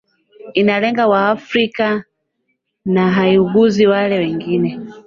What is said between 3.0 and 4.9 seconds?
haiguzi wale wengine